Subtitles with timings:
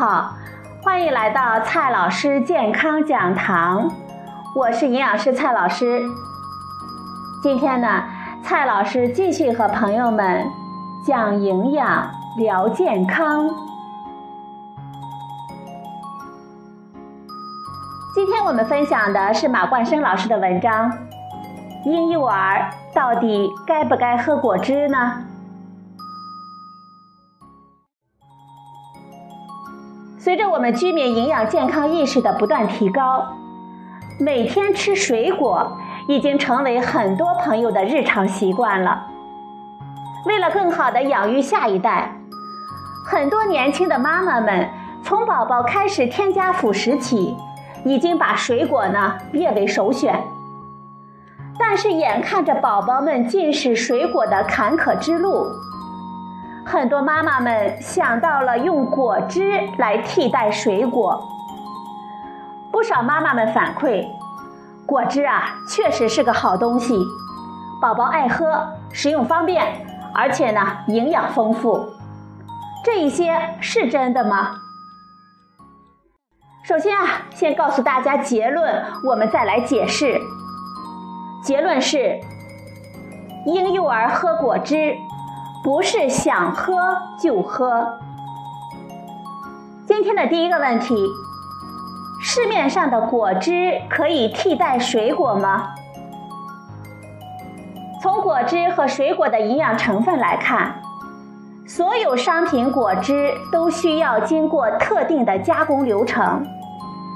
[0.00, 0.32] 好，
[0.82, 3.86] 欢迎来到蔡老师健康讲堂，
[4.56, 6.00] 我是营养师蔡老师。
[7.42, 8.02] 今天呢，
[8.42, 10.42] 蔡老师继续和朋友们
[11.06, 13.46] 讲营养、聊健康。
[18.14, 20.90] 今天我们分享的是马冠生老师的文章：
[21.84, 25.26] 婴幼儿到底该不该喝果汁呢？
[30.22, 33.26] 随着我们居民营养健康意识的不断提高，
[34.18, 39.06] 每天吃水果已经成为很多朋友的日常习惯了。
[40.26, 42.14] 为了更好的养育下一代，
[43.06, 44.68] 很多年轻的妈妈们
[45.02, 47.34] 从宝宝开始添加辅食起，
[47.86, 50.22] 已经把水果呢列为首选。
[51.58, 55.46] 但是眼看着宝宝们进食水果的坎坷之路，
[56.64, 61.22] 很多妈妈们想到了用果汁来替代水果。
[62.70, 64.06] 不少妈妈们反馈，
[64.86, 66.94] 果汁啊确实是个好东西，
[67.80, 69.66] 宝宝爱喝，食用方便，
[70.14, 71.84] 而且呢营养丰富。
[72.84, 74.56] 这一些是真的吗？
[76.62, 80.20] 首先啊，先告诉大家结论，我们再来解释。
[81.42, 82.20] 结论是，
[83.46, 84.94] 婴幼儿喝果汁。
[85.62, 86.74] 不是想喝
[87.22, 87.98] 就喝。
[89.86, 90.94] 今天的第一个问题：
[92.22, 95.74] 市面上的果汁可以替代水果吗？
[98.02, 100.80] 从果汁和水果的营养成分来看，
[101.66, 106.42] 所有商品果汁都需要经过特定的加工流程，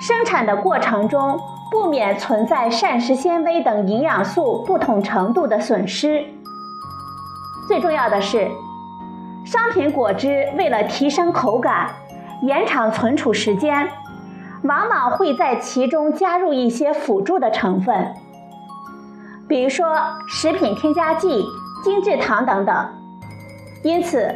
[0.00, 1.36] 生产的过程中
[1.72, 6.24] 不免存在膳食纤维等营养素不同程度的损失。
[7.80, 8.48] 重要的是，
[9.44, 11.90] 商品果汁为了提升口感、
[12.42, 13.88] 延长存储时间，
[14.62, 18.14] 往往会在其中加入一些辅助的成分，
[19.48, 19.96] 比如说
[20.28, 21.44] 食品添加剂、
[21.84, 22.74] 精制糖等等。
[23.82, 24.34] 因此，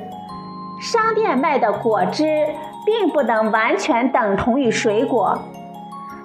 [0.80, 2.46] 商店卖的果汁
[2.86, 5.38] 并不能完全等同于水果，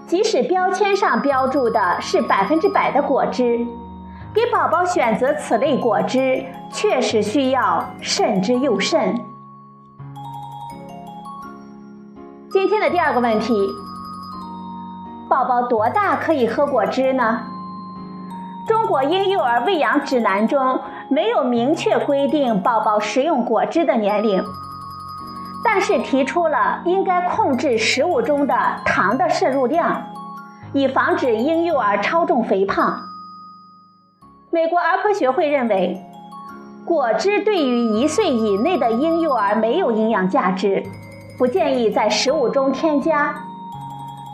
[0.06, 3.66] 即使标签上标注的是百分之百的果汁。
[4.38, 9.20] 给宝宝选择此类果汁，确实需要慎之又慎。
[12.52, 13.68] 今天的第二个问题：
[15.28, 17.40] 宝宝多大可以喝果汁呢？
[18.68, 24.46] 中国婴幼儿喂养指南中没有明确规定宝宝食用果汁的年龄，
[25.64, 28.54] 但是提出了应该控制食物中的
[28.86, 30.00] 糖的摄入量，
[30.74, 33.02] 以防止婴幼儿超重肥胖。
[34.58, 36.04] 美国儿科学会认为，
[36.84, 40.84] 果汁对于一岁以内的婴幼儿没有营养价值，
[41.38, 43.36] 不建议在食物中添加。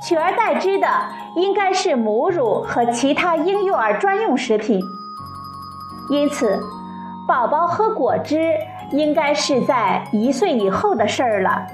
[0.02, 0.88] 取而代之的
[1.36, 4.82] 应该是母乳和其他婴幼儿专用食品。
[6.10, 6.58] 因此，
[7.28, 8.56] 宝宝喝果汁
[8.94, 11.68] 应该是在一岁以后的事儿了。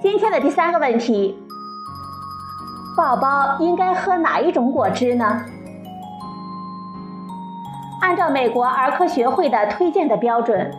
[0.00, 1.43] 今天的第三个问题。
[2.96, 5.42] 宝宝应该喝哪一种果汁呢？
[8.00, 10.70] 按照美国儿科学会的推荐的标准，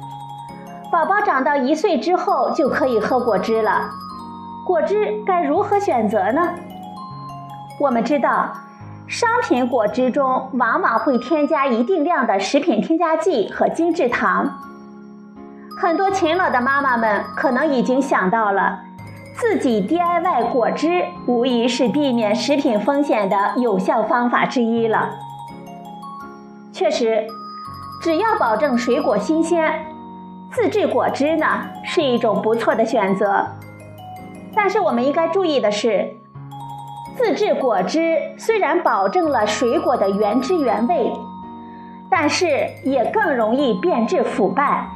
[0.89, 3.89] 宝宝长到一岁之后就可以喝果汁了。
[4.65, 6.41] 果汁该如何选择呢？
[7.81, 8.49] 我们知道，
[9.07, 14.49] 商品果汁中往往会添加一定量的食品添加剂和精制糖。
[15.81, 18.79] 很多勤劳的妈妈们可能已经想到了。
[19.37, 25.09] 自己 DIY 果汁无疑是避免食品风险的有效方法之一了。
[26.71, 27.27] 确实，
[28.01, 29.85] 只要保证水果新鲜，
[30.51, 31.45] 自制果汁呢
[31.83, 33.45] 是一种不错的选择。
[34.55, 36.15] 但是我们应该注意的是，
[37.17, 41.11] 自制果汁虽然保证了水果的原汁原味，
[42.09, 44.87] 但是也更容易变质腐败。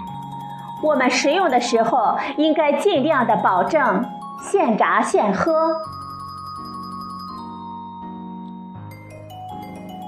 [0.81, 4.05] 我们食用的时候应该尽量的保证。
[4.41, 5.75] 现榨现喝。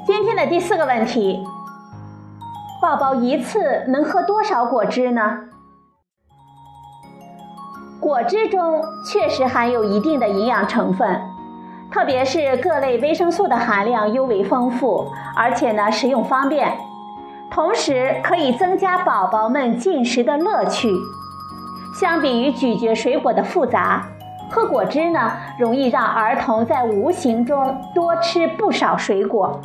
[0.06, 1.44] 今天的第四个问题：
[2.82, 5.40] 宝宝一次能喝多少果汁呢？
[8.00, 11.22] 果汁中确实含有一定的营养成分，
[11.92, 16.76] 特别是各类维生素的含量尤为丰富，而且呢食用方便，
[17.52, 20.98] 同时可以增加宝宝们进食的乐趣。
[21.94, 24.08] 相比于咀嚼水果的复杂。
[24.52, 29.62] 喝果汁呢，容易让儿童在无形中多吃不少水果。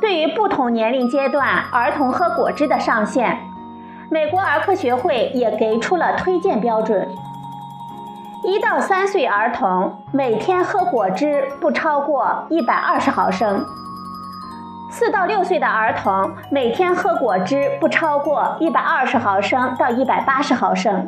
[0.00, 3.38] 对于不同年龄阶段儿童喝果汁的上限，
[4.10, 7.08] 美国儿科学会也给出了推荐标准：
[8.42, 13.60] 一到三岁儿童每天喝果汁不超过一百二十毫升；
[14.90, 21.06] 四到六岁的儿童每天喝果汁不超过一百二十毫升到一百八十毫升；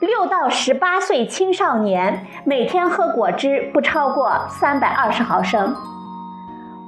[0.00, 5.76] 六到十八岁青少年每天喝果汁不超过三百二十毫升。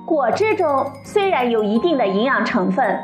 [0.07, 2.99] 果汁中虽然有一定的营养成分，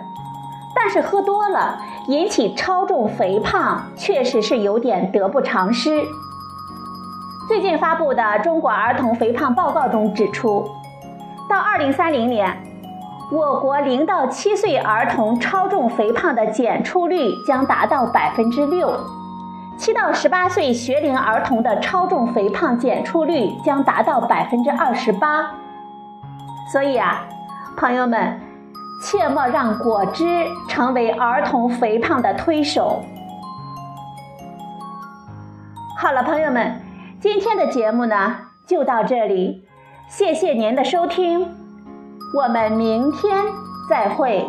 [0.74, 6.02] 但是喝多了引起超重肥胖，确实是有点得不偿失。
[7.46, 10.66] 最近发布的《中国儿童肥胖报告》中指出，
[11.50, 12.56] 到2030年，
[13.30, 18.98] 我国零到七岁儿童超重肥胖的检出率将达到百分之六，
[19.78, 25.54] 七到十八岁学龄儿童的超重肥胖检出率将达到百分之二十八。
[26.72, 27.24] 所以啊，
[27.76, 28.40] 朋友们，
[29.00, 33.02] 切莫让果汁成为儿童肥胖的推手。
[35.96, 36.82] 好了，朋友们，
[37.20, 38.34] 今天的节目呢
[38.66, 39.64] 就到这里，
[40.08, 41.48] 谢谢您的收听，
[42.36, 43.44] 我们明天
[43.88, 44.44] 再会。